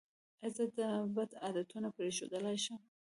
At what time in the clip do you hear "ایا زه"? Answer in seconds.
0.43-0.63